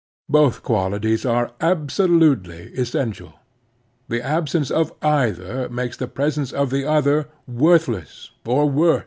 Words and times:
Both 0.29 0.63
qualities 0.63 1.27
are 1.27 1.51
absolutely 1.61 2.71
essential. 2.73 3.33
The 4.07 4.19
absence 4.23 4.71
of 4.71 4.91
either 5.03 5.69
makes 5.69 5.95
the 5.97 6.07
presence 6.07 6.51
of 6.51 6.71
the 6.71 6.85
other 6.85 7.29
worth 7.47 7.87
less 7.87 8.31
or 8.43 8.67
worse. 8.67 8.99